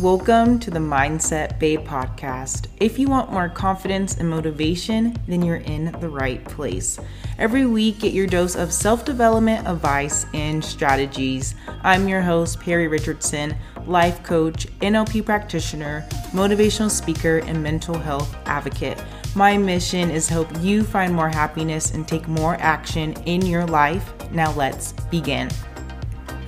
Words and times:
Welcome 0.00 0.58
to 0.60 0.70
the 0.70 0.80
Mindset 0.80 1.58
Babe 1.60 1.86
podcast. 1.86 2.66
If 2.80 2.98
you 2.98 3.08
want 3.08 3.30
more 3.30 3.48
confidence 3.48 4.16
and 4.16 4.28
motivation, 4.28 5.16
then 5.28 5.42
you're 5.42 5.56
in 5.56 5.92
the 6.00 6.08
right 6.08 6.42
place. 6.44 6.98
Every 7.38 7.66
week, 7.66 8.00
get 8.00 8.12
your 8.12 8.26
dose 8.26 8.56
of 8.56 8.72
self 8.72 9.04
development 9.04 9.68
advice 9.68 10.26
and 10.34 10.64
strategies. 10.64 11.54
I'm 11.82 12.08
your 12.08 12.22
host, 12.22 12.58
Perry 12.58 12.88
Richardson, 12.88 13.54
life 13.86 14.22
coach, 14.24 14.66
NLP 14.80 15.24
practitioner, 15.24 16.04
motivational 16.32 16.90
speaker, 16.90 17.38
and 17.38 17.62
mental 17.62 17.96
health 17.96 18.34
advocate. 18.46 19.00
My 19.36 19.56
mission 19.56 20.10
is 20.10 20.28
help 20.28 20.48
you 20.60 20.82
find 20.84 21.14
more 21.14 21.28
happiness 21.28 21.92
and 21.92 22.08
take 22.08 22.26
more 22.26 22.56
action 22.56 23.12
in 23.26 23.44
your 23.44 23.66
life. 23.66 24.10
Now 24.32 24.52
let's 24.52 24.92
begin. 25.10 25.50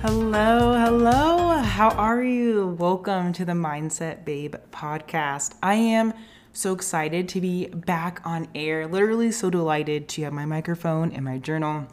Hello, 0.07 0.75
hello. 0.75 1.57
How 1.63 1.89
are 1.89 2.23
you? 2.23 2.75
Welcome 2.77 3.33
to 3.33 3.43
the 3.43 3.53
Mindset 3.53 4.23
Babe 4.23 4.53
podcast. 4.71 5.55
I 5.63 5.73
am 5.73 6.13
so 6.53 6.73
excited 6.73 7.27
to 7.29 7.41
be 7.41 7.69
back 7.69 8.21
on 8.23 8.47
air. 8.53 8.85
Literally 8.85 9.31
so 9.31 9.49
delighted 9.49 10.07
to 10.09 10.21
have 10.21 10.31
my 10.31 10.45
microphone 10.45 11.11
and 11.11 11.25
my 11.25 11.39
journal 11.39 11.87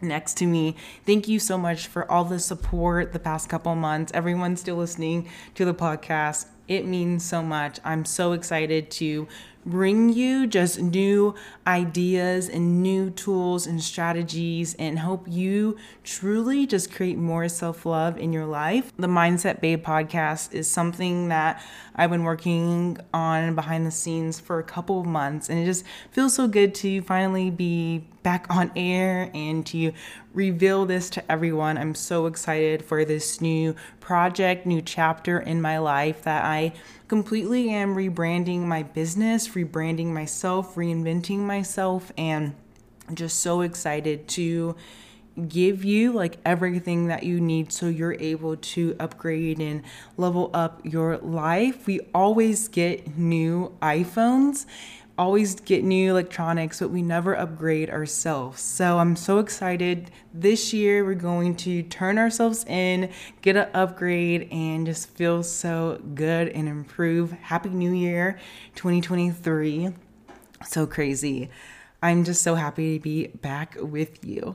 next 0.00 0.38
to 0.38 0.46
me. 0.46 0.76
Thank 1.04 1.28
you 1.28 1.38
so 1.38 1.58
much 1.58 1.88
for 1.88 2.10
all 2.10 2.24
the 2.24 2.38
support 2.38 3.12
the 3.12 3.18
past 3.18 3.50
couple 3.50 3.74
months. 3.74 4.12
Everyone 4.14 4.56
still 4.56 4.76
listening 4.76 5.28
to 5.54 5.66
the 5.66 5.74
podcast. 5.74 6.46
It 6.68 6.86
means 6.86 7.22
so 7.22 7.42
much. 7.42 7.80
I'm 7.84 8.06
so 8.06 8.32
excited 8.32 8.90
to 8.92 9.28
bring 9.68 10.08
you 10.12 10.46
just 10.46 10.80
new 10.80 11.34
ideas 11.66 12.48
and 12.48 12.82
new 12.82 13.10
tools 13.10 13.66
and 13.66 13.82
strategies 13.82 14.74
and 14.74 14.98
help 14.98 15.26
you 15.28 15.76
truly 16.04 16.66
just 16.66 16.92
create 16.92 17.18
more 17.18 17.48
self 17.48 17.84
love 17.84 18.18
in 18.18 18.32
your 18.32 18.46
life. 18.46 18.92
The 18.98 19.06
Mindset 19.06 19.60
Babe 19.60 19.84
podcast 19.84 20.54
is 20.54 20.68
something 20.68 21.28
that 21.28 21.62
I've 21.98 22.10
been 22.10 22.22
working 22.22 22.96
on 23.12 23.56
behind 23.56 23.84
the 23.84 23.90
scenes 23.90 24.38
for 24.38 24.60
a 24.60 24.62
couple 24.62 25.00
of 25.00 25.06
months, 25.06 25.50
and 25.50 25.58
it 25.58 25.64
just 25.64 25.84
feels 26.12 26.34
so 26.34 26.46
good 26.46 26.72
to 26.76 27.02
finally 27.02 27.50
be 27.50 28.06
back 28.22 28.46
on 28.48 28.70
air 28.76 29.30
and 29.34 29.66
to 29.66 29.92
reveal 30.32 30.86
this 30.86 31.10
to 31.10 31.32
everyone. 31.32 31.76
I'm 31.76 31.96
so 31.96 32.26
excited 32.26 32.84
for 32.84 33.04
this 33.04 33.40
new 33.40 33.74
project, 33.98 34.64
new 34.64 34.80
chapter 34.80 35.40
in 35.40 35.60
my 35.60 35.78
life 35.78 36.22
that 36.22 36.44
I 36.44 36.72
completely 37.08 37.70
am 37.70 37.96
rebranding 37.96 38.60
my 38.60 38.84
business, 38.84 39.48
rebranding 39.48 40.06
myself, 40.06 40.76
reinventing 40.76 41.40
myself, 41.40 42.12
and 42.16 42.54
just 43.12 43.40
so 43.40 43.62
excited 43.62 44.28
to 44.28 44.76
give 45.46 45.84
you 45.84 46.12
like 46.12 46.38
everything 46.44 47.06
that 47.06 47.22
you 47.22 47.40
need 47.40 47.72
so 47.72 47.86
you're 47.86 48.14
able 48.14 48.56
to 48.56 48.96
upgrade 48.98 49.60
and 49.60 49.82
level 50.16 50.50
up 50.52 50.80
your 50.84 51.18
life. 51.18 51.86
We 51.86 52.00
always 52.14 52.68
get 52.68 53.16
new 53.16 53.76
iPhones 53.80 54.66
always 55.18 55.56
get 55.56 55.82
new 55.82 56.10
electronics, 56.10 56.78
but 56.78 56.90
we 56.90 57.02
never 57.02 57.36
upgrade 57.36 57.90
ourselves. 57.90 58.62
So 58.62 58.98
I'm 58.98 59.16
so 59.16 59.40
excited. 59.40 60.10
This 60.32 60.72
year, 60.72 61.04
we're 61.04 61.14
going 61.14 61.56
to 61.56 61.82
turn 61.82 62.18
ourselves 62.18 62.64
in, 62.66 63.10
get 63.42 63.56
an 63.56 63.68
upgrade, 63.74 64.48
and 64.52 64.86
just 64.86 65.10
feel 65.10 65.42
so 65.42 66.00
good 66.14 66.48
and 66.50 66.68
improve. 66.68 67.32
Happy 67.32 67.68
New 67.68 67.92
Year 67.92 68.38
2023. 68.76 69.92
So 70.64 70.86
crazy. 70.86 71.50
I'm 72.00 72.22
just 72.22 72.42
so 72.42 72.54
happy 72.54 72.98
to 72.98 73.02
be 73.02 73.26
back 73.26 73.76
with 73.80 74.24
you. 74.24 74.54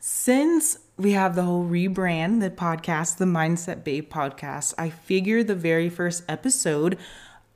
Since 0.00 0.78
we 0.96 1.12
have 1.12 1.34
the 1.34 1.42
whole 1.42 1.64
rebrand, 1.64 2.40
the 2.40 2.50
podcast, 2.50 3.16
the 3.16 3.24
Mindset 3.24 3.82
Babe 3.82 4.08
podcast, 4.08 4.72
I 4.78 4.90
figured 4.90 5.48
the 5.48 5.56
very 5.56 5.88
first 5.90 6.22
episode 6.28 6.96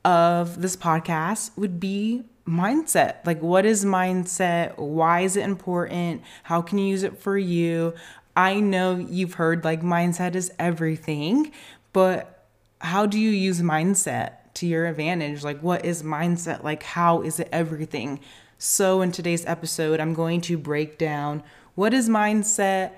of 0.03 0.61
this 0.61 0.75
podcast 0.75 1.57
would 1.57 1.79
be 1.79 2.23
mindset. 2.45 3.25
Like, 3.25 3.41
what 3.41 3.65
is 3.65 3.85
mindset? 3.85 4.77
Why 4.77 5.21
is 5.21 5.37
it 5.37 5.45
important? 5.45 6.21
How 6.43 6.61
can 6.61 6.77
you 6.79 6.87
use 6.87 7.03
it 7.03 7.17
for 7.17 7.37
you? 7.37 7.93
I 8.35 8.59
know 8.59 8.97
you've 8.97 9.35
heard 9.35 9.63
like 9.63 9.81
mindset 9.81 10.35
is 10.35 10.51
everything, 10.59 11.53
but 11.93 12.47
how 12.79 13.05
do 13.05 13.17
you 13.17 13.29
use 13.29 13.61
mindset 13.61 14.53
to 14.55 14.67
your 14.67 14.85
advantage? 14.87 15.43
Like, 15.45 15.61
what 15.61 15.85
is 15.85 16.03
mindset? 16.03 16.61
Like, 16.61 16.83
how 16.83 17.21
is 17.21 17.39
it 17.39 17.47
everything? 17.53 18.19
So, 18.57 19.01
in 19.01 19.13
today's 19.13 19.45
episode, 19.45 20.01
I'm 20.01 20.13
going 20.13 20.41
to 20.41 20.57
break 20.57 20.97
down 20.97 21.43
what 21.75 21.93
is 21.93 22.09
mindset, 22.09 22.91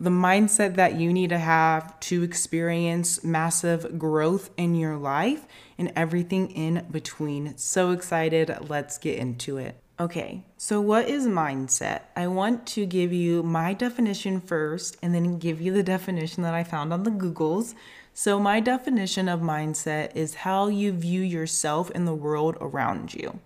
the 0.00 0.10
mindset 0.10 0.76
that 0.76 0.94
you 0.94 1.12
need 1.12 1.30
to 1.30 1.38
have 1.38 1.98
to 2.00 2.22
experience 2.22 3.24
massive 3.24 3.98
growth 3.98 4.50
in 4.56 4.74
your 4.74 4.96
life 4.96 5.46
and 5.76 5.92
everything 5.96 6.50
in 6.52 6.86
between. 6.90 7.56
So 7.56 7.90
excited. 7.90 8.54
Let's 8.68 8.98
get 8.98 9.18
into 9.18 9.58
it. 9.58 9.76
Okay, 10.00 10.44
so 10.56 10.80
what 10.80 11.08
is 11.08 11.26
mindset? 11.26 12.02
I 12.14 12.28
want 12.28 12.68
to 12.68 12.86
give 12.86 13.12
you 13.12 13.42
my 13.42 13.72
definition 13.72 14.40
first 14.40 14.96
and 15.02 15.12
then 15.12 15.40
give 15.40 15.60
you 15.60 15.72
the 15.72 15.82
definition 15.82 16.44
that 16.44 16.54
I 16.54 16.62
found 16.62 16.92
on 16.92 17.02
the 17.02 17.10
Googles. 17.10 17.74
So, 18.14 18.38
my 18.38 18.60
definition 18.60 19.28
of 19.28 19.40
mindset 19.40 20.14
is 20.14 20.34
how 20.34 20.68
you 20.68 20.92
view 20.92 21.20
yourself 21.20 21.90
and 21.96 22.06
the 22.06 22.14
world 22.14 22.56
around 22.60 23.12
you. 23.12 23.40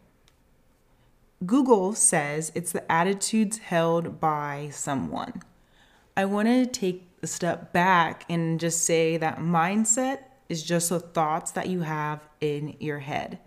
Google 1.45 1.95
says 1.95 2.53
it's 2.55 2.73
the 2.73 2.91
attitudes 2.91 3.59
held 3.59 4.21
by 4.21 4.69
someone. 4.73 5.43
I 6.17 6.25
wanted 6.27 6.73
to 6.73 6.81
take 6.81 7.09
a 7.23 7.27
step 7.27 7.73
back 7.73 8.25
and 8.29 8.61
just 8.61 8.85
say 8.85 9.17
that 9.17 9.39
mindset 9.39 10.21
is 10.49 10.63
just 10.63 10.91
the 10.91 11.01
thoughts 11.01 11.53
that 11.53 11.69
you 11.69 11.81
have 11.81 12.21
in 12.41 12.77
your 12.79 13.01
head. 13.01 13.39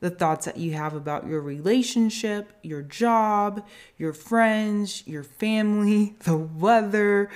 The 0.00 0.10
thoughts 0.10 0.46
that 0.46 0.56
you 0.56 0.72
have 0.72 0.94
about 0.94 1.26
your 1.26 1.40
relationship, 1.40 2.52
your 2.62 2.82
job, 2.82 3.66
your 3.98 4.12
friends, 4.12 5.02
your 5.06 5.22
family, 5.22 6.16
the 6.24 6.36
weather, 6.36 7.30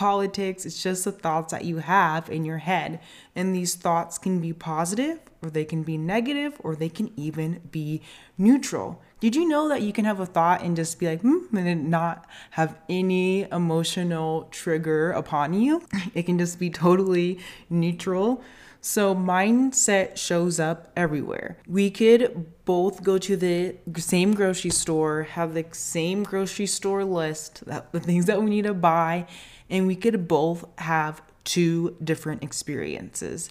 politics. 0.00 0.64
It's 0.64 0.82
just 0.82 1.04
the 1.04 1.12
thoughts 1.12 1.52
that 1.52 1.66
you 1.66 1.76
have 1.76 2.30
in 2.30 2.46
your 2.46 2.56
head. 2.56 3.00
And 3.36 3.54
these 3.54 3.74
thoughts 3.74 4.16
can 4.16 4.40
be 4.40 4.54
positive, 4.54 5.20
or 5.42 5.50
they 5.50 5.66
can 5.66 5.82
be 5.82 5.98
negative, 5.98 6.54
or 6.60 6.74
they 6.74 6.88
can 6.88 7.12
even 7.18 7.60
be 7.70 8.00
neutral. 8.38 9.02
Did 9.20 9.36
you 9.36 9.46
know 9.46 9.68
that 9.68 9.82
you 9.82 9.92
can 9.92 10.06
have 10.06 10.18
a 10.18 10.24
thought 10.24 10.62
and 10.62 10.74
just 10.74 10.98
be 10.98 11.06
like, 11.06 11.20
hmm, 11.20 11.54
and 11.54 11.90
not 11.90 12.24
have 12.52 12.78
any 12.88 13.42
emotional 13.52 14.48
trigger 14.50 15.12
upon 15.12 15.52
you? 15.52 15.82
It 16.14 16.24
can 16.24 16.38
just 16.38 16.58
be 16.58 16.70
totally 16.70 17.38
neutral. 17.68 18.42
So, 18.82 19.14
mindset 19.14 20.16
shows 20.16 20.58
up 20.58 20.90
everywhere. 20.96 21.58
We 21.66 21.90
could 21.90 22.64
both 22.64 23.02
go 23.02 23.18
to 23.18 23.36
the 23.36 23.76
same 23.96 24.32
grocery 24.34 24.70
store, 24.70 25.24
have 25.24 25.52
the 25.52 25.66
same 25.72 26.22
grocery 26.22 26.66
store 26.66 27.04
list, 27.04 27.62
the 27.66 28.00
things 28.00 28.24
that 28.24 28.42
we 28.42 28.48
need 28.48 28.64
to 28.64 28.72
buy, 28.72 29.26
and 29.68 29.86
we 29.86 29.96
could 29.96 30.26
both 30.26 30.64
have 30.78 31.20
two 31.44 31.94
different 32.02 32.42
experiences. 32.42 33.50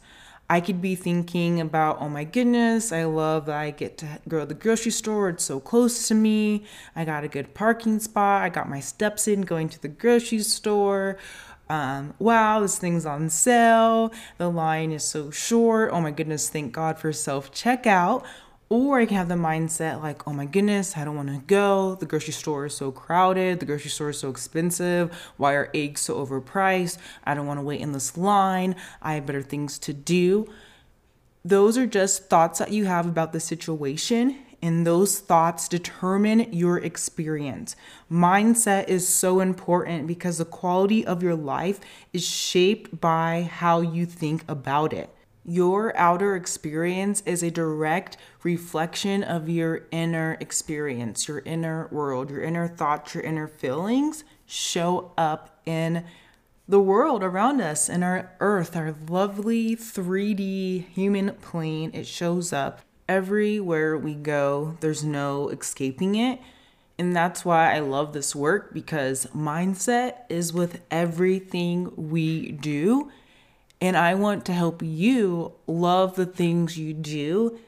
I 0.51 0.62
could 0.62 0.81
be 0.81 0.95
thinking 0.95 1.62
about, 1.62 2.01
oh 2.01 2.09
my 2.09 2.23
goodness, 2.23 2.91
I 2.91 3.03
love 3.03 3.45
that 3.45 3.56
I 3.56 3.69
get 3.69 4.00
to 4.00 4.19
go 4.28 4.39
to 4.39 4.47
the 4.47 4.56
grocery 4.56 4.91
store. 4.91 5.29
It's 5.29 5.44
so 5.44 5.59
close 5.59 6.07
to 6.07 6.16
me. 6.16 6.63
I 6.95 7.06
got 7.06 7.23
a 7.23 7.28
good 7.28 7.53
parking 7.53 8.00
spot. 8.00 8.41
I 8.41 8.50
got 8.50 8.68
my 8.68 8.79
steps 8.79 9.28
in 9.28 9.41
going 9.41 9.69
to 9.69 9.79
the 9.79 9.89
grocery 9.89 10.39
store. 10.39 11.19
Um, 11.69 12.16
wow, 12.18 12.59
this 12.62 12.80
thing's 12.80 13.06
on 13.06 13.30
sale. 13.30 14.12
The 14.38 14.50
line 14.50 14.91
is 14.91 15.03
so 15.03 15.30
short. 15.30 15.91
Oh 15.94 16.02
my 16.02 16.12
goodness, 16.12 16.50
thank 16.50 16.74
God 16.74 16.97
for 16.97 17.13
self 17.13 17.52
checkout. 17.52 18.25
Or 18.72 19.00
I 19.00 19.07
can 19.07 19.18
have 19.18 19.30
the 19.30 19.35
mindset 19.35 20.02
like, 20.02 20.28
oh 20.28 20.34
my 20.34 20.46
goodness, 20.46 20.96
I 20.96 21.03
don't 21.03 21.16
want 21.16 21.30
to 21.30 21.41
go. 21.47 21.96
The 21.96 22.06
grocery 22.06 22.34
store 22.34 22.68
is 22.68 22.75
so 22.75 22.91
crowded. 22.91 23.59
The 23.59 23.66
grocery 23.66 23.90
store 23.90 24.09
is 24.09 24.19
so 24.19 24.30
expensive. 24.30 25.12
Why 25.38 25.53
are 25.53 25.72
eggs 25.74 26.02
so 26.02 26.24
overpriced? 26.24 27.00
I 27.24 27.34
don't 27.34 27.47
want 27.47 27.59
to 27.59 27.63
wait 27.63 27.81
in 27.81 27.94
this 27.94 28.16
line. 28.16 28.75
I 29.01 29.16
have 29.16 29.25
better 29.25 29.41
things 29.41 29.80
to 29.80 29.94
do. 29.94 30.48
Those 31.44 31.80
are 31.80 31.88
just 31.88 32.30
thoughts 32.30 32.60
that 32.60 32.72
you 32.72 32.86
have 32.86 33.07
about 33.07 33.33
the 33.33 33.39
situation, 33.39 34.38
and 34.61 34.85
those 34.85 35.19
thoughts 35.19 35.67
determine 35.67 36.51
your 36.53 36.77
experience. 36.77 37.75
Mindset 38.11 38.88
is 38.88 39.07
so 39.07 39.39
important 39.39 40.07
because 40.07 40.38
the 40.38 40.45
quality 40.45 41.06
of 41.06 41.23
your 41.23 41.35
life 41.35 41.79
is 42.13 42.25
shaped 42.25 43.00
by 43.00 43.50
how 43.51 43.81
you 43.81 44.06
think 44.06 44.44
about 44.47 44.94
it. 44.94 45.09
Your 45.45 45.95
outer 45.97 46.35
experience 46.35 47.23
is 47.25 47.41
a 47.41 47.50
direct 47.50 48.17
reflection 48.44 49.23
of 49.23 49.50
your 49.50 49.88
inner 49.89 50.38
experience, 50.39 51.27
your 51.27 51.39
inner 51.39 51.88
world, 51.91 52.29
your 52.29 52.44
inner 52.44 52.67
thoughts, 52.67 53.15
your 53.15 53.23
inner 53.23 53.47
feelings 53.47 54.23
show 54.45 55.12
up 55.17 55.62
in 55.65 56.03
the 56.67 56.79
world 56.79 57.23
around 57.23 57.62
us, 57.62 57.89
in 57.89 58.03
our 58.03 58.31
earth, 58.39 58.75
our 58.75 58.94
lovely 59.07 59.75
3D 59.75 60.88
human 60.89 61.33
plane. 61.35 61.89
It 61.95 62.05
shows 62.05 62.53
up 62.53 62.81
everywhere 63.09 63.97
we 63.97 64.15
go, 64.15 64.77
there's 64.79 65.03
no 65.03 65.50
escaping 65.50 66.15
it. 66.15 66.39
And 66.97 67.15
that's 67.15 67.44
why 67.45 67.75
I 67.75 67.79
love 67.79 68.13
this 68.13 68.35
work 68.35 68.73
because 68.73 69.25
mindset 69.35 70.15
is 70.29 70.53
with 70.53 70.81
everything 70.91 71.91
we 71.95 72.51
do 72.51 73.11
And 73.81 73.95
I 73.95 74.13
want 74.15 74.45
to 74.45 74.53
help 74.53 74.81
you 74.83 75.53
love 75.67 76.15
the 76.15 76.25
things 76.25 76.77
you 76.77 76.94
do. 76.94 77.59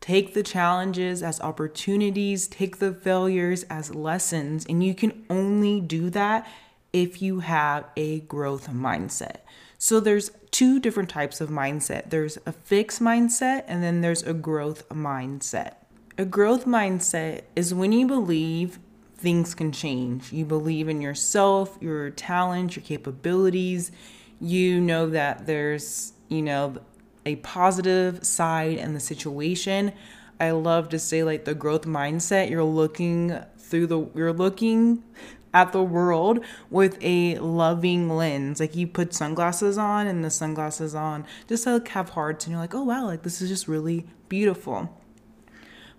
Take 0.00 0.32
the 0.32 0.42
challenges 0.42 1.22
as 1.22 1.40
opportunities, 1.42 2.48
take 2.48 2.78
the 2.78 2.94
failures 2.94 3.64
as 3.64 3.94
lessons. 3.94 4.64
And 4.66 4.82
you 4.82 4.94
can 4.94 5.24
only 5.28 5.80
do 5.80 6.08
that 6.10 6.48
if 6.92 7.22
you 7.22 7.40
have 7.40 7.84
a 7.96 8.20
growth 8.20 8.68
mindset. 8.70 9.38
So 9.78 10.00
there's 10.00 10.30
two 10.50 10.80
different 10.80 11.08
types 11.08 11.40
of 11.40 11.48
mindset. 11.48 12.10
There's 12.10 12.38
a 12.44 12.52
fixed 12.52 13.00
mindset 13.00 13.64
and 13.66 13.82
then 13.82 14.00
there's 14.00 14.22
a 14.22 14.34
growth 14.34 14.88
mindset. 14.90 15.74
A 16.18 16.24
growth 16.24 16.66
mindset 16.66 17.42
is 17.56 17.72
when 17.72 17.92
you 17.92 18.06
believe 18.06 18.78
things 19.16 19.54
can 19.54 19.72
change. 19.72 20.32
You 20.32 20.44
believe 20.44 20.88
in 20.88 21.00
yourself, 21.00 21.78
your 21.80 22.10
talent, 22.10 22.76
your 22.76 22.84
capabilities. 22.84 23.92
You 24.40 24.80
know 24.80 25.08
that 25.10 25.46
there's, 25.46 26.12
you 26.28 26.42
know, 26.42 26.76
a 27.26 27.36
positive 27.36 28.24
side 28.24 28.78
in 28.78 28.94
the 28.94 29.00
situation. 29.00 29.92
I 30.40 30.52
love 30.52 30.88
to 30.90 30.98
say 30.98 31.22
like 31.22 31.44
the 31.44 31.54
growth 31.54 31.84
mindset, 31.84 32.50
you're 32.50 32.64
looking 32.64 33.38
through 33.58 33.86
the 33.86 34.08
you're 34.14 34.32
looking 34.32 35.04
at 35.52 35.72
the 35.72 35.82
world 35.82 36.44
with 36.70 36.96
a 37.00 37.38
loving 37.38 38.08
lens. 38.08 38.60
Like 38.60 38.76
you 38.76 38.86
put 38.86 39.12
sunglasses 39.14 39.78
on 39.78 40.06
and 40.06 40.24
the 40.24 40.30
sunglasses 40.30 40.94
on 40.94 41.26
just 41.48 41.64
to 41.64 41.74
like 41.74 41.88
have 41.88 42.10
hearts 42.10 42.46
and 42.46 42.52
you're 42.52 42.60
like, 42.60 42.74
oh 42.74 42.84
wow, 42.84 43.06
like 43.06 43.22
this 43.22 43.42
is 43.42 43.48
just 43.48 43.68
really 43.68 44.06
beautiful. 44.28 44.96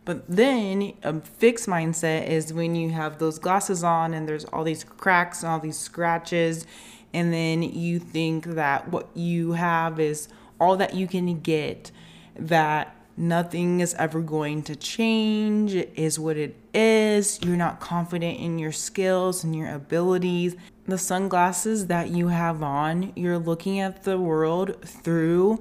But 0.04 0.28
then 0.28 0.94
a 1.04 1.22
fixed 1.22 1.68
mindset 1.68 2.28
is 2.28 2.52
when 2.54 2.76
you 2.76 2.90
have 2.90 3.20
those 3.20 3.38
glasses 3.38 3.84
on 3.84 4.14
and 4.14 4.28
there's 4.28 4.46
all 4.46 4.64
these 4.64 4.84
cracks 4.84 5.44
and 5.44 5.52
all 5.52 5.60
these 5.60 5.78
scratches, 5.78 6.66
and 7.14 7.32
then 7.32 7.62
you 7.62 8.00
think 8.00 8.46
that 8.46 8.90
what 8.90 9.10
you 9.16 9.52
have 9.52 10.00
is 10.00 10.28
all 10.60 10.76
that 10.78 10.96
you 10.96 11.08
can 11.08 11.40
get, 11.42 11.92
that 12.36 12.96
nothing 13.22 13.80
is 13.80 13.94
ever 13.94 14.20
going 14.20 14.64
to 14.64 14.76
change, 14.76 15.74
it 15.74 15.94
is 15.96 16.20
what 16.20 16.36
it 16.36 16.56
is. 16.74 17.40
You're 17.44 17.56
not 17.56 17.80
confident 17.80 18.40
in 18.40 18.60
your 18.60 18.72
skills 18.72 19.44
and 19.44 19.56
your 19.56 19.74
abilities. 19.74 20.56
The 20.86 20.98
sunglasses 20.98 21.88
that 21.88 22.10
you 22.10 22.28
have 22.30 22.64
on, 22.64 23.14
you're 23.16 23.38
looking 23.38 23.80
at 23.80 24.04
the 24.04 24.18
world 24.18 24.84
through 24.84 25.60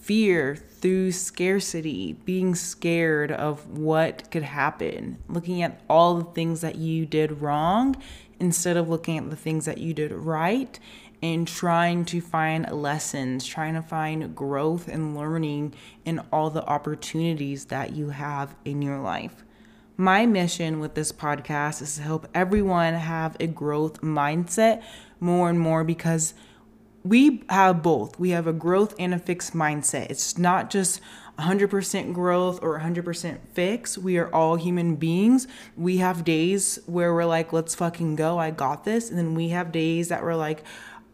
fear, 0.00 0.56
through 0.56 1.12
scarcity, 1.12 2.14
being 2.24 2.54
scared 2.54 3.32
of 3.32 3.66
what 3.78 4.30
could 4.30 4.44
happen, 4.44 5.18
looking 5.28 5.62
at 5.62 5.80
all 5.88 6.14
the 6.16 6.24
things 6.32 6.60
that 6.60 6.76
you 6.76 7.04
did 7.04 7.42
wrong 7.42 7.96
instead 8.40 8.76
of 8.76 8.88
looking 8.88 9.18
at 9.18 9.28
the 9.30 9.36
things 9.36 9.64
that 9.64 9.78
you 9.78 9.92
did 9.92 10.12
right 10.12 10.78
and 11.22 11.48
trying 11.48 12.04
to 12.04 12.20
find 12.20 12.70
lessons, 12.70 13.44
trying 13.44 13.74
to 13.74 13.82
find 13.82 14.34
growth 14.36 14.86
and 14.86 15.16
learning 15.16 15.74
in 16.04 16.20
all 16.32 16.48
the 16.50 16.64
opportunities 16.66 17.66
that 17.66 17.92
you 17.92 18.10
have 18.10 18.54
in 18.64 18.80
your 18.80 19.00
life. 19.00 19.44
My 19.96 20.26
mission 20.26 20.78
with 20.78 20.94
this 20.94 21.10
podcast 21.10 21.82
is 21.82 21.96
to 21.96 22.02
help 22.02 22.28
everyone 22.32 22.94
have 22.94 23.36
a 23.40 23.48
growth 23.48 24.00
mindset 24.00 24.80
more 25.18 25.50
and 25.50 25.58
more 25.58 25.82
because 25.82 26.34
we 27.04 27.44
have 27.48 27.82
both. 27.82 28.18
We 28.18 28.30
have 28.30 28.46
a 28.46 28.52
growth 28.52 28.94
and 28.98 29.14
a 29.14 29.18
fixed 29.18 29.54
mindset. 29.54 30.10
It's 30.10 30.36
not 30.36 30.70
just 30.70 31.00
100% 31.38 32.12
growth 32.12 32.58
or 32.62 32.80
100% 32.80 33.38
fix. 33.52 33.96
We 33.96 34.18
are 34.18 34.32
all 34.34 34.56
human 34.56 34.96
beings. 34.96 35.46
We 35.76 35.98
have 35.98 36.24
days 36.24 36.80
where 36.86 37.14
we're 37.14 37.24
like, 37.24 37.52
let's 37.52 37.74
fucking 37.74 38.16
go, 38.16 38.38
I 38.38 38.50
got 38.50 38.84
this. 38.84 39.08
And 39.08 39.18
then 39.18 39.34
we 39.34 39.50
have 39.50 39.70
days 39.70 40.08
that 40.08 40.22
we're 40.22 40.34
like, 40.34 40.64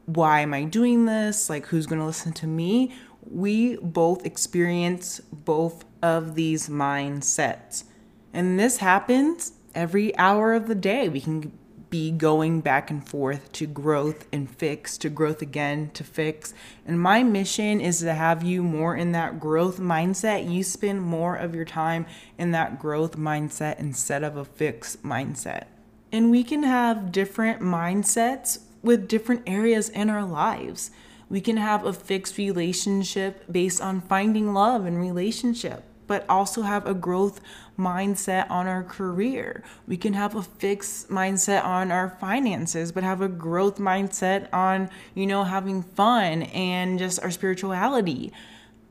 why 0.07 0.41
am 0.41 0.55
I 0.55 0.65
doing 0.65 1.05
this? 1.05 1.51
Like, 1.51 1.67
who's 1.67 1.87
gonna 1.87 2.07
listen 2.07 2.33
to 2.35 2.47
me? 2.47 2.95
We 3.23 3.77
both 3.77 4.25
experience 4.25 5.21
both 5.33 5.85
of 6.03 6.35
these 6.35 6.69
mindsets. 6.69 7.85
And 8.33 8.59
this 8.59 8.79
happens 8.79 9.53
every 9.75 10.17
hour 10.17 10.55
of 10.55 10.69
the 10.69 10.75
day. 10.75 11.09
We 11.09 11.21
can 11.21 11.53
be 11.95 12.11
going 12.11 12.61
back 12.61 12.91
and 12.91 13.09
forth 13.09 13.53
to 13.53 13.69
growth 13.69 14.27
and 14.33 14.51
fix, 14.51 14.99
to 14.99 15.09
growth 15.09 15.41
again, 15.41 15.93
to 15.95 16.03
fix. 16.03 16.53
And 16.85 17.01
my 17.01 17.23
mission 17.23 17.81
is 17.81 18.01
to 18.01 18.13
have 18.13 18.43
you 18.43 18.65
more 18.65 18.97
in 18.97 19.13
that 19.13 19.39
growth 19.39 19.79
mindset. 19.79 20.51
You 20.53 20.65
spend 20.65 21.03
more 21.03 21.37
of 21.37 21.55
your 21.55 21.65
time 21.65 22.07
in 22.37 22.51
that 22.51 22.81
growth 22.81 23.17
mindset 23.17 23.79
instead 23.79 24.25
of 24.25 24.37
a 24.37 24.45
fixed 24.45 25.05
mindset. 25.05 25.67
And 26.11 26.33
we 26.33 26.43
can 26.43 26.65
have 26.65 27.13
different 27.13 27.61
mindsets 27.61 28.59
with 28.83 29.07
different 29.07 29.45
areas 29.47 29.89
in 29.89 30.11
our 30.11 30.25
lives. 30.25 30.91
We 31.31 31.41
can 31.41 31.59
have 31.59 31.87
a 31.87 31.93
fixed 31.93 32.37
relationship 32.39 33.45
based 33.49 33.81
on 33.81 34.01
finding 34.01 34.53
love 34.53 34.85
and 34.85 34.99
relationship, 35.01 35.85
but 36.07 36.25
also 36.29 36.63
have 36.63 36.87
a 36.87 36.95
growth 36.95 37.41
mindset 37.79 38.51
on 38.51 38.67
our 38.67 38.83
career. 38.83 39.63
We 39.87 39.97
can 39.97 40.13
have 40.13 40.35
a 40.35 40.43
fixed 40.43 41.09
mindset 41.09 41.65
on 41.65 41.91
our 41.91 42.11
finances, 42.21 42.93
but 42.93 43.03
have 43.03 43.21
a 43.21 43.29
growth 43.29 43.79
mindset 43.79 44.49
on, 44.53 44.91
you 45.15 45.27
know, 45.27 45.45
having 45.45 45.83
fun 45.83 46.43
and 46.43 46.99
just 46.99 47.23
our 47.23 47.31
spirituality. 47.31 48.33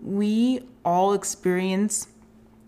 We 0.02 0.62
all 0.84 1.14
experience 1.14 2.08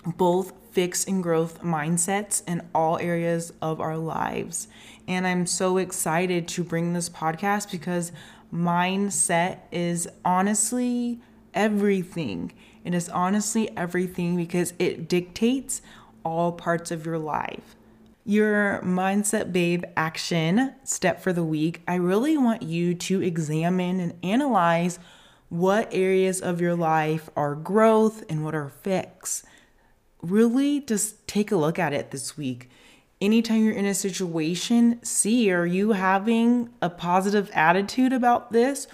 both 0.05 0.53
fixed 0.71 1.07
and 1.07 1.23
growth 1.23 1.61
mindsets 1.61 2.43
in 2.47 2.61
all 2.75 2.97
areas 2.99 3.53
of 3.61 3.79
our 3.79 3.97
lives. 3.97 4.67
And 5.07 5.25
I'm 5.25 5.45
so 5.45 5.77
excited 5.77 6.47
to 6.49 6.63
bring 6.63 6.93
this 6.93 7.09
podcast 7.09 7.71
because 7.71 8.11
mindset 8.53 9.59
is 9.71 10.07
honestly 10.23 11.19
everything. 11.53 12.51
It 12.85 12.93
is 12.93 13.09
honestly 13.09 13.75
everything 13.75 14.37
because 14.37 14.73
it 14.79 15.09
dictates 15.09 15.81
all 16.23 16.53
parts 16.53 16.91
of 16.91 17.05
your 17.05 17.17
life. 17.17 17.75
Your 18.23 18.79
Mindset 18.83 19.51
Babe 19.51 19.83
action 19.97 20.73
step 20.85 21.21
for 21.21 21.33
the 21.33 21.43
week, 21.43 21.81
I 21.87 21.95
really 21.95 22.37
want 22.37 22.61
you 22.61 22.95
to 22.95 23.21
examine 23.21 23.99
and 23.99 24.13
analyze 24.23 24.97
what 25.49 25.89
areas 25.91 26.39
of 26.39 26.61
your 26.61 26.75
life 26.75 27.29
are 27.35 27.55
growth 27.55 28.23
and 28.29 28.45
what 28.45 28.55
are 28.55 28.69
fix. 28.69 29.43
Really 30.21 30.79
just 30.79 31.27
take 31.27 31.51
a 31.51 31.57
look 31.57 31.77
at 31.77 31.91
it 31.91 32.11
this 32.11 32.37
week 32.37 32.69
anytime 33.21 33.63
you're 33.63 33.73
in 33.73 33.85
a 33.85 33.93
situation, 33.93 35.03
see 35.03 35.51
are 35.51 35.65
you 35.65 35.93
having 35.93 36.69
a 36.81 36.89
positive 36.89 37.49
attitude 37.53 38.13
about 38.13 38.51
this? 38.51 38.87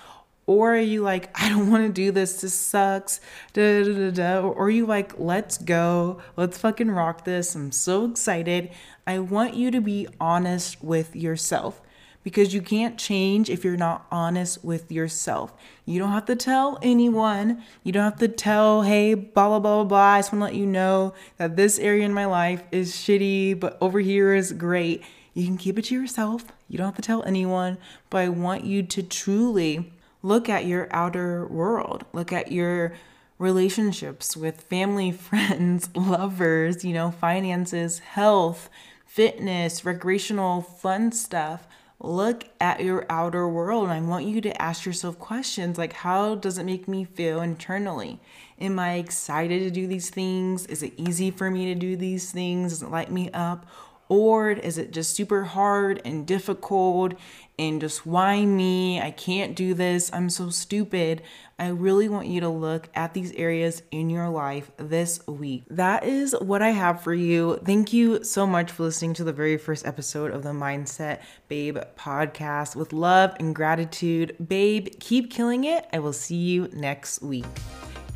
Or 0.47 0.75
are 0.75 0.79
you 0.79 1.01
like, 1.01 1.29
I 1.39 1.49
don't 1.49 1.69
want 1.69 1.85
to 1.85 1.93
do 1.93 2.11
this, 2.11 2.41
this 2.41 2.53
sucks, 2.53 3.21
da, 3.53 3.83
da, 3.83 3.94
da, 3.94 4.11
da. 4.11 4.47
Or 4.47 4.69
you 4.69 4.85
like, 4.85 5.18
let's 5.18 5.57
go, 5.57 6.19
let's 6.35 6.57
fucking 6.57 6.92
rock 6.92 7.25
this, 7.25 7.56
I'm 7.56 7.71
so 7.71 8.06
excited. 8.06 8.71
I 9.06 9.19
want 9.19 9.54
you 9.54 9.71
to 9.71 9.81
be 9.81 10.07
honest 10.19 10.83
with 10.83 11.16
yourself 11.16 11.81
because 12.23 12.54
you 12.54 12.61
can't 12.61 12.97
change 12.97 13.49
if 13.49 13.63
you're 13.63 13.77
not 13.77 14.06
honest 14.11 14.63
with 14.63 14.92
yourself. 14.92 15.54
You 15.85 15.99
don't 15.99 16.11
have 16.11 16.25
to 16.25 16.35
tell 16.35 16.77
anyone. 16.81 17.63
You 17.83 17.92
don't 17.92 18.04
have 18.04 18.19
to 18.19 18.27
tell, 18.27 18.83
hey, 18.83 19.13
blah, 19.13 19.47
blah, 19.47 19.59
blah, 19.59 19.83
blah. 19.83 19.99
I 19.99 20.19
just 20.19 20.31
want 20.31 20.42
to 20.42 20.45
let 20.45 20.56
you 20.56 20.66
know 20.66 21.13
that 21.37 21.56
this 21.56 21.80
area 21.80 22.06
in 22.06 22.13
my 22.13 22.25
life 22.25 22.63
is 22.71 22.94
shitty, 22.94 23.59
but 23.59 23.77
over 23.81 23.99
here 23.99 24.35
is 24.35 24.54
great. 24.54 25.04
You 25.33 25.45
can 25.45 25.57
keep 25.57 25.80
it 25.80 25.85
to 25.85 25.95
yourself. 25.95 26.45
You 26.68 26.77
don't 26.77 26.87
have 26.87 26.95
to 26.95 27.01
tell 27.01 27.23
anyone, 27.23 27.77
but 28.09 28.19
I 28.19 28.30
want 28.30 28.66
you 28.66 28.83
to 28.83 29.04
truly 29.04 29.92
look 30.21 30.49
at 30.49 30.66
your 30.66 30.87
outer 30.92 31.45
world, 31.47 32.06
look 32.13 32.31
at 32.31 32.51
your 32.51 32.94
relationships 33.37 34.37
with 34.37 34.61
family, 34.61 35.11
friends, 35.30 35.90
lovers, 35.95 36.83
you 36.85 36.94
know, 36.94 37.11
finances, 37.11 37.99
health, 37.99 38.69
fitness, 39.06 39.83
recreational 39.83 40.61
fun 40.61 41.11
stuff 41.11 41.68
look 42.04 42.45
at 42.59 42.83
your 42.83 43.06
outer 43.09 43.47
world 43.47 43.83
and 43.83 43.94
I 43.94 44.01
want 44.01 44.25
you 44.25 44.42
to 44.42 44.61
ask 44.61 44.85
yourself 44.85 45.19
questions 45.19 45.78
like 45.78 45.94
how 45.94 46.35
does 46.35 46.57
it 46.57 46.66
make 46.66 46.87
me 46.87 47.04
feel 47.04 47.42
internally? 47.42 48.19
Am 48.59 48.80
I 48.80 48.95
excited 48.95 49.59
to 49.59 49.71
do 49.71 49.87
these 49.87 50.09
things? 50.09 50.66
Is 50.66 50.83
it 50.83 50.94
easy 50.97 51.31
for 51.31 51.51
me 51.51 51.66
to 51.66 51.75
do 51.75 51.95
these 51.95 52.31
things? 52.31 52.73
Does 52.73 52.83
it 52.83 52.90
light 52.90 53.11
me 53.11 53.30
up? 53.31 53.68
Or 54.11 54.51
is 54.51 54.77
it 54.77 54.91
just 54.91 55.15
super 55.15 55.45
hard 55.45 56.01
and 56.03 56.27
difficult 56.27 57.13
and 57.57 57.80
just 57.80 58.06
why 58.06 58.44
me? 58.45 58.99
I 58.99 59.09
can't 59.09 59.56
do 59.56 59.73
this. 59.73 60.11
I'm 60.11 60.30
so 60.30 60.49
stupid. 60.49 61.21
I 61.57 61.69
really 61.69 62.09
want 62.09 62.27
you 62.27 62.41
to 62.41 62.49
look 62.49 62.89
at 62.94 63.13
these 63.13 63.31
areas 63.31 63.83
in 63.89 64.09
your 64.09 64.27
life 64.27 64.69
this 64.75 65.25
week. 65.27 65.63
That 65.69 66.03
is 66.03 66.35
what 66.41 66.61
I 66.61 66.71
have 66.71 67.01
for 67.01 67.13
you. 67.13 67.61
Thank 67.63 67.94
you 67.94 68.21
so 68.25 68.45
much 68.45 68.69
for 68.69 68.83
listening 68.83 69.13
to 69.13 69.23
the 69.23 69.31
very 69.31 69.56
first 69.56 69.85
episode 69.85 70.31
of 70.31 70.44
the 70.44 70.49
Mindset 70.49 71.21
Babe 71.47 71.77
podcast. 71.97 72.75
With 72.75 72.91
love 72.91 73.33
and 73.39 73.56
gratitude, 73.56 74.35
babe, 74.45 74.89
keep 74.99 75.31
killing 75.31 75.63
it. 75.63 75.87
I 75.94 75.99
will 75.99 76.11
see 76.11 76.35
you 76.35 76.68
next 76.73 77.21
week. 77.21 77.45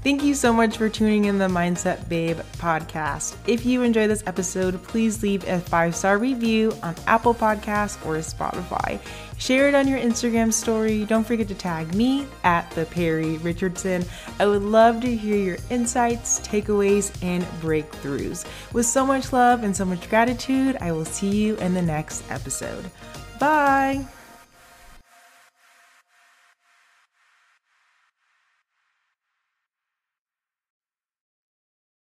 Thank 0.05 0.23
you 0.23 0.35
so 0.35 0.53
much 0.53 0.77
for 0.77 0.87
tuning 0.87 1.25
in 1.25 1.39
the 1.39 1.47
Mindset 1.47 2.07
Babe 2.07 2.37
podcast. 2.59 3.37
If 3.47 3.65
you 3.65 3.81
enjoyed 3.81 4.11
this 4.11 4.23
episode, 4.27 4.83
please 4.83 5.23
leave 5.23 5.43
a 5.47 5.59
five 5.59 5.95
star 5.95 6.19
review 6.19 6.73
on 6.83 6.93
Apple 7.07 7.33
Podcasts 7.33 7.97
or 8.05 8.17
Spotify. 8.17 8.99
Share 9.39 9.67
it 9.67 9.73
on 9.73 9.87
your 9.87 9.97
Instagram 9.97 10.53
story. 10.53 11.05
Don't 11.05 11.23
forget 11.23 11.47
to 11.47 11.55
tag 11.55 11.95
me 11.95 12.27
at 12.43 12.69
the 12.75 12.85
Perry 12.85 13.37
Richardson. 13.37 14.05
I 14.39 14.45
would 14.45 14.61
love 14.61 15.01
to 15.01 15.15
hear 15.15 15.37
your 15.37 15.57
insights, 15.71 16.39
takeaways, 16.41 17.11
and 17.23 17.43
breakthroughs. 17.59 18.45
With 18.73 18.85
so 18.85 19.07
much 19.07 19.33
love 19.33 19.63
and 19.63 19.75
so 19.75 19.85
much 19.85 20.07
gratitude, 20.07 20.77
I 20.81 20.91
will 20.91 21.05
see 21.05 21.35
you 21.35 21.55
in 21.55 21.73
the 21.73 21.81
next 21.81 22.23
episode. 22.29 22.85
Bye. 23.39 24.05